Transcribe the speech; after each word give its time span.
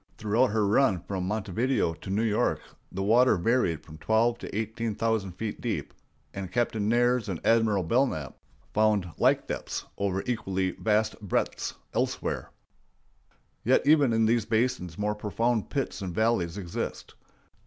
Throughout 0.17 0.47
her 0.49 0.65
run 0.65 1.03
from 1.07 1.27
Montevideo 1.27 1.93
to 1.93 2.09
New 2.09 2.23
York 2.23 2.59
the 2.91 3.03
water 3.03 3.37
varied 3.37 3.85
from 3.85 3.99
twelve 3.99 4.39
to 4.39 4.57
eighteen 4.57 4.95
thousand 4.95 5.33
feet 5.33 5.61
deep, 5.61 5.93
and 6.33 6.51
Captain 6.51 6.89
Nares 6.89 7.29
and 7.29 7.39
Admiral 7.45 7.83
Belknap 7.83 8.35
found 8.73 9.11
like 9.19 9.45
depths 9.45 9.85
over 9.99 10.23
equally 10.25 10.71
vast 10.71 11.21
breadths 11.21 11.75
elsewhere. 11.93 12.49
Yet 13.63 13.85
even 13.85 14.11
in 14.11 14.25
these 14.25 14.45
basins 14.45 14.97
more 14.97 15.13
profound 15.13 15.69
pits 15.69 16.01
and 16.01 16.15
valleys 16.15 16.57
exist. 16.57 17.13